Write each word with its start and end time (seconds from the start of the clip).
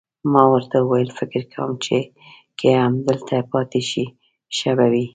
ما 0.31 0.43
ورته 0.53 0.77
وویل: 0.81 1.09
فکر 1.19 1.41
کوم 1.53 1.71
چې 1.85 1.97
که 2.59 2.67
همدلته 2.85 3.35
پاتې 3.51 3.81
شئ، 3.89 4.05
ښه 4.57 4.71
به 4.77 4.87
وي. 4.91 5.05